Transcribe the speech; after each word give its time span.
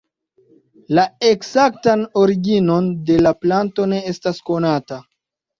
La 0.99 1.03
ekzaktan 1.31 2.05
originon 2.23 2.89
de 3.11 3.21
la 3.27 3.35
planto 3.45 3.89
ne 3.93 4.03
estas 4.15 4.43
konata. 4.51 5.03